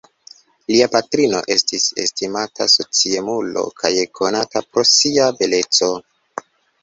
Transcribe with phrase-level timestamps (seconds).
[0.69, 5.91] Lia patrino estis estimata sociemulo kaj konata pro sia beleco.